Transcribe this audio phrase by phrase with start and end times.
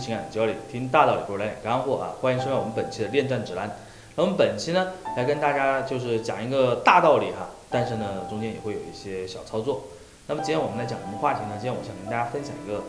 [0.00, 2.14] 情感交流，听大道理不如来点干货啊！
[2.20, 3.70] 欢迎收看我们本期的恋战指南。
[4.14, 9.82] 那我们本期呢，来跟大家就是讲一个大道理哈，但是呢，中间也会有一些小操作。
[10.26, 11.52] 那么今天我们来讲什么话题呢？
[11.52, 12.82] 今天我想跟大家分享一个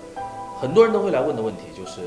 [0.60, 2.02] 很多人都会来问的问题，就是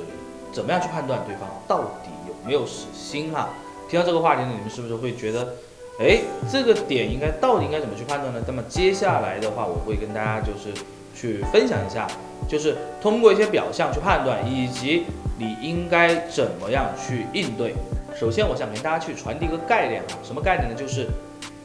[0.53, 3.51] 怎么样去判断对方到底有没有死心哈？
[3.89, 5.55] 听到这个话题呢，你们是不是会觉得，
[6.01, 8.43] 哎，这个点应该到底应该怎么去判断呢？
[8.47, 10.73] 那么接下来的话，我会跟大家就是
[11.15, 12.07] 去分享一下。
[12.49, 15.05] 就是通过一些表象去判断，以及
[15.39, 17.75] 你应该怎么样去应对。
[18.15, 20.75] 首先，我想跟大家去传递一个概念啊，什么概念呢？
[20.75, 21.07] 就是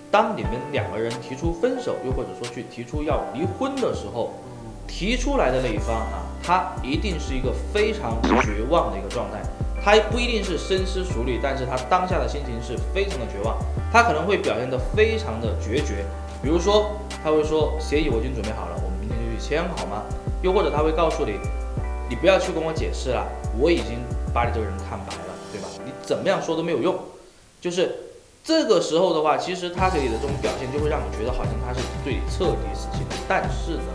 [0.09, 4.33] 当你们两个人提出分手，又或者说去提出要离婚的时候，
[4.87, 9.41] 提出来的那一方啊，他一定是一个非常绝望的一个状态。
[9.83, 13.57] 他不一定是深思熟虑，但是他当下的心情是非常的绝望。
[13.91, 16.03] 他可能会表现得非常的决绝，
[16.41, 16.91] 比如说
[17.23, 20.03] 他会说：“协议我已经准备好了，我们明天就去签，好吗？”
[20.41, 21.39] 又或者他会告诉你，
[22.09, 23.25] 你不要去跟我解释了，
[23.59, 23.99] 我已经
[24.33, 25.67] 把你这个人看白了，对吧？
[25.85, 26.95] 你怎么样说都没有用。
[27.59, 27.95] 就是
[28.43, 33.15] 这个时候的话，其实他给你的这种表现就会让你觉得好像他是对你彻底死心了。
[33.27, 33.91] 但是呢，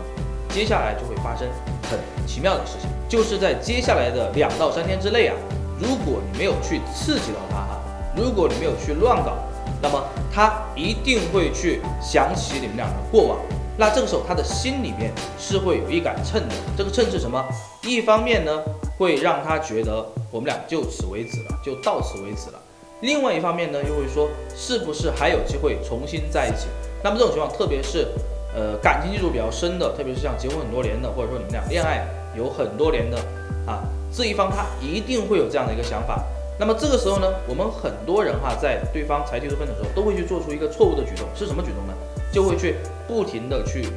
[0.49, 1.47] 接下来就会发生
[1.89, 5.35] 很奇妙的事情，就是在接下来的两到三天之内啊，
[5.79, 7.81] 如果你没有去刺激到他哈，
[8.15, 9.37] 如果你没有去乱搞，
[9.81, 13.37] 那么他一定会去想起你们俩的过往。
[13.75, 16.55] 那这个时候，他的心里面是会有一杆秤的。
[16.77, 17.43] 这个秤是什么？
[17.81, 18.63] 一方面呢，
[18.97, 22.59] 会让他觉得我们俩就此为止了，就到此为止了；
[23.01, 26.67] 另外一方面呢，又会说是不是还有机会重新在一起？
[27.03, 28.07] 那么这种情况，特别是
[28.55, 32.05] 呃感情基础比较深的，特别是像结婚很多年的，或者说你们俩恋爱
[32.37, 33.17] 有很多年的
[33.65, 33.81] 啊，
[34.15, 36.23] 这一方他一定会有这样的一个想法。
[36.59, 41.93] 那么这个时候呢，我们很多人哈，在对方才提出分手的时候，都会去做出一个错误的举动，是什么举动呢？
[42.33, 42.75] 就会去
[43.07, 43.87] 不停的去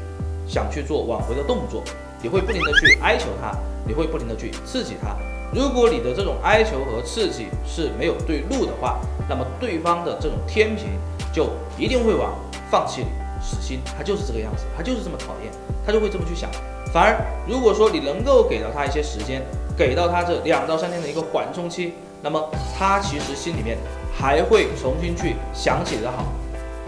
[0.46, 1.82] 想去做挽回的动作，
[2.22, 5.16] 你会不停的去哀求他，你会不停的去刺激他。
[5.54, 10.86] 如果你的这种哀求和刺激是没有对路的话，那么对方的这种天平
[11.32, 11.48] 就
[11.78, 12.34] 一定会往
[12.70, 13.06] 放弃、
[13.40, 13.80] 死心。
[13.96, 15.50] 他就是这个样子，他就是这么讨厌，
[15.86, 16.50] 他就会这么去想。
[16.92, 19.40] 反而如果说你能够给到他一些时间，
[19.78, 23.78] 给到他这两到三天的一个缓冲期，那么他其实心里面
[24.12, 26.24] 还会重新去想起的好。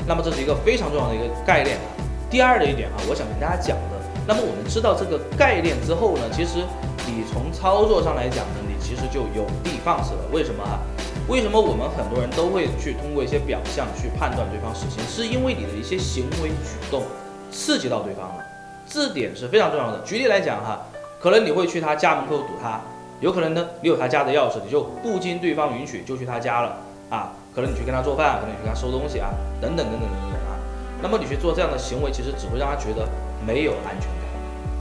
[0.06, 1.76] 那么这是一个非常重要的一个概念。
[2.30, 6.58] 第二的一点啊，我想跟大家讲的，那么我们知道这个概念之后呢，其实
[7.06, 10.28] 你从操作上来讲呢，你其实就有的放矢了。
[10.32, 10.80] 为什么啊？
[11.28, 15.02] 为什么我们很多人都会去通过一些表象去判断对方死心？
[15.08, 17.02] 是因为你的一些行为举动
[17.50, 18.44] 刺激到对方了，
[18.86, 20.00] 这点是非常重要的。
[20.04, 20.86] 举例来讲哈，
[21.20, 22.80] 可能你会去他家门口堵他，
[23.20, 26.76] 有可能呢，你有他家的钥匙，你就不经对方允许就去他家了
[27.10, 27.32] 啊。
[27.54, 29.30] 可能你去跟他做饭，可能你去给他收东西啊，
[29.60, 30.54] 等等等等等等啊。
[31.02, 33.08] 那么你去做这样的行为，其实只会让他觉得
[33.44, 34.28] 没有安全感。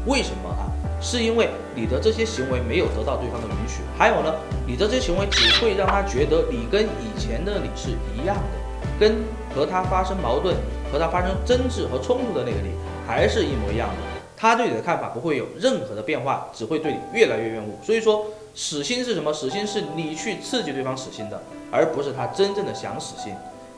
[0.05, 0.69] 为什么啊？
[1.01, 3.81] 是因为你的这些行为没有得到对方的允许。
[3.97, 4.33] 还有呢，
[4.67, 9.23] 你的这些行为只会让他觉得你跟以前的你是一样的，跟
[9.55, 10.55] 和他发生矛盾、
[10.91, 12.69] 和他发生争执和冲突的那个你
[13.07, 13.95] 还是一模一样的。
[14.35, 17.73] 他对你的看法不会有任何的变化，只会对你越来越厌恶。
[17.83, 18.23] 所以说。
[18.57, 19.31] 死心是什么？
[19.31, 21.39] 死心是你去刺激对方死心的，
[21.71, 23.31] 而不是他真正的想死心。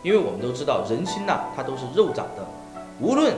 [0.04, 2.48] 因为我们都知道，人心呐，它都是肉长的。
[3.02, 3.34] 无论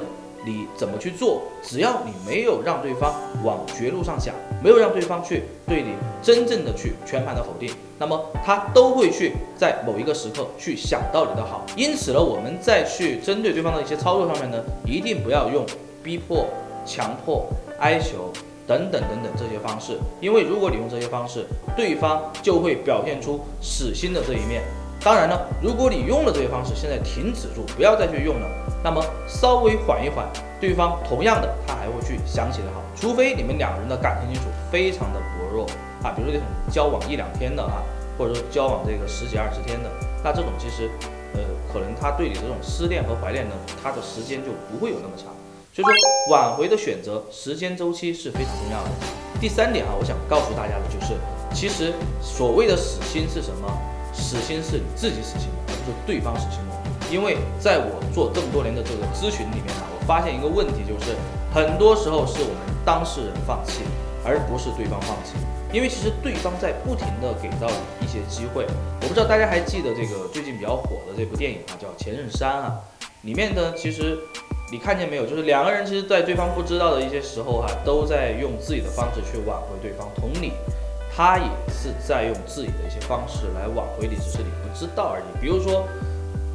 [0.46, 11.66] 你怎么去做，只要你没有让对方往绝路上想，没有让对方去对你真正的去全盘的否定，那么他都会去在某一个时刻去想到你的好。
[11.76, 15.66] 因此呢，我们再去针对对方的一些操作上面呢，一定不要用
[16.04, 16.46] 逼迫、
[16.86, 17.48] 强迫、
[17.80, 18.32] 哀求。
[18.72, 21.46] 等等等等这些方式，因为如果你用这些方式，
[21.76, 24.64] 对方就会表现出死心的这一面。
[25.04, 28.48] 当然呢，如果你用了这些方式，现在停止住，不要再去用了，
[28.82, 30.26] 那么稍微缓一缓，
[30.62, 32.82] 对方同样的他还会去想起的好。
[32.96, 35.66] 除非你们两人的感情基础非常的薄弱
[36.02, 37.84] 啊，比如说这种交往一两天的啊，
[38.18, 39.90] 或者说交往这个十几二十天的，
[40.24, 40.90] 那这种其实，
[41.34, 41.42] 呃，
[41.74, 45.34] 可能他对你这种思念和怀念呢，他的时间就不会有那么长。
[45.74, 45.94] 所以说，
[46.30, 48.90] 挽回的选择时间周期是非常重要的。
[49.40, 51.14] 第三点啊，我想告诉大家的就是，
[51.54, 53.72] 其实所谓的死心是什么？
[54.12, 56.76] 死心是你自己死心的，而不是对方死心的。
[57.10, 61.16] 因为在我做这么多年的这个咨询里面呢，我发现一个问题，就是
[61.54, 63.80] 很多时候是我们当事人放弃，
[64.26, 65.40] 而不是对方放弃。
[65.72, 68.68] 因为其实对方在不停的给到你一些机会。
[69.02, 72.76] 我不知道大家还记得这个最近比较火的这部电影啊，叫《前任三》啊，
[73.22, 74.20] 里面呢其实。
[74.72, 75.26] 你看见没有？
[75.26, 80.08] 就是两个人其实，在对方不知道的一些时候，哈，都在用自己的方式去挽回对方。
[80.16, 80.54] 同理，
[81.14, 85.24] 他也是在用自己的一些方式来挽回你，只是你不知道而已。
[85.42, 85.86] 比如说，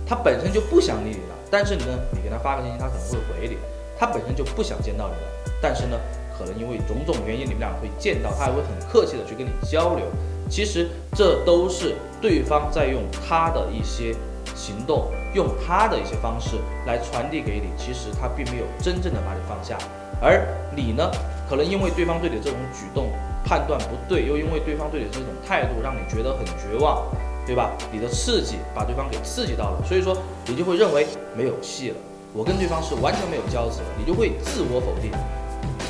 [0.06, 3.58] 他本身就不想理你了，但是呢，你给他发个信息，他可能会回你。
[3.98, 5.98] 他本身就不想见到你了，但是呢，
[6.38, 10.06] 可能因为种种原因你们俩会见到，他还会很客气的去跟你交流。
[10.48, 14.14] 其实这都是对方在用他的一些
[14.56, 16.56] 行动，用他的一些方式
[16.86, 17.68] 来传递给你。
[17.76, 19.76] 其实他并没有真正的把你放下，
[20.20, 20.42] 而
[20.74, 21.08] 你呢，
[21.48, 23.10] 可能因为对方对你的这种举动
[23.44, 27.04] 判断不对，又因为对方对你这种态度让你觉得很绝望，
[27.46, 27.70] 对吧？
[27.92, 30.16] 你的刺激把对方给刺激到了，所以说
[30.46, 31.06] 你就会认为
[31.36, 31.96] 没有戏了，
[32.32, 35.12] 我跟对方是完全没有交集了，你就会自我否定。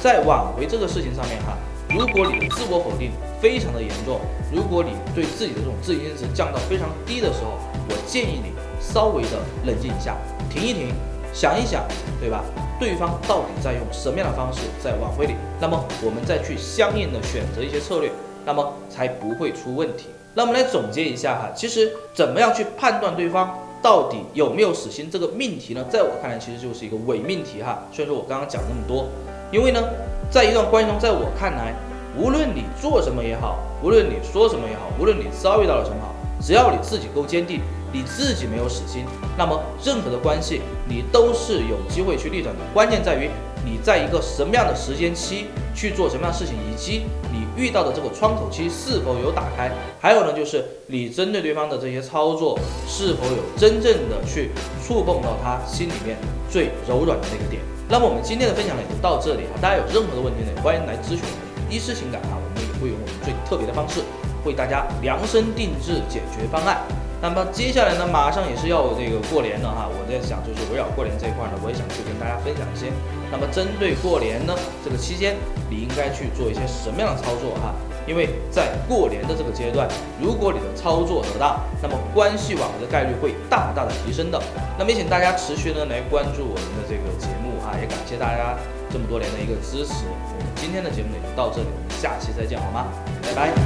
[0.03, 1.57] 在挽回这个事情上面哈。
[1.89, 4.21] 如果你的自我否定非常的严重，
[4.53, 10.17] 如果你对自己的这种自信心值降到非常低的时候，我建议你稍微的冷静一下，
[10.51, 10.89] 停一停，
[11.33, 11.85] 想一想，
[12.21, 12.45] 对吧？
[12.79, 15.35] 对方到底在用什么样的方式在挽回你？
[15.61, 18.11] 那么我们再去相应的选择一些策略，
[18.45, 20.09] 那么才不会出问题。
[20.35, 25.85] 那我们来总结一下哈，其实怎么样去判断对方到底有没有死心这个命题呢？
[25.89, 27.83] 在我看来，其实就是一个伪命题哈。
[27.93, 29.09] 虽然说我刚刚讲那么多，
[29.51, 29.83] 因为呢。
[30.29, 31.73] 在一段关系中，在我看来，
[32.19, 37.61] 无论你做什么也好，无论你说什么也好，无论你遭遇到了什么好，只要你自己够坚定，
[37.93, 39.05] 你自己没有死心，
[39.37, 42.61] 那么任何的关系你都是有机会去逆转的。
[42.73, 43.31] 关键在于
[43.65, 47.03] 你在一个什么样的时间期去做什么样的事情，以及
[47.33, 49.73] 你遇到的这个窗口期是否有打开。
[50.01, 54.51] 还有呢，就是你针对对方的这些操作是否有真正的去
[54.87, 56.17] 触碰到他心里面
[56.49, 57.61] 最柔软的那个点。
[57.89, 64.01] 那么我们今天的分享呢就到这里哈，大家有任何的问题呢，欢迎来咨询我们医师情感啊，我们也会用我们最特别的方式
[64.47, 66.79] 为大家量身定制解决方案。
[67.21, 72.93] 那么接下来呢，马上也是要这个过年了哈，我在想就是围绕过年这一块呢，我也想去跟大家分享一些。
[73.33, 74.55] 那么针对过年呢
[74.85, 75.35] 这个期间，
[75.69, 77.75] 你应该去做一些什么样的操作哈？
[78.07, 79.89] 因为在过年的这个阶段，
[80.21, 84.39] 如果你的操作得当，那么关系网的概率会大大的提升的。
[84.79, 88.55] 那么也请大家持续的来关注我们的这个节目哈，也感谢大家
[88.93, 90.05] 这么多年的一个支持。
[90.07, 92.87] 我们今天的节目呢就到这里，我们下期再见好吗？
[93.25, 93.66] 拜拜。